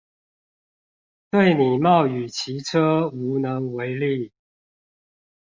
[1.29, 4.31] 對你冒雨騎車無能為力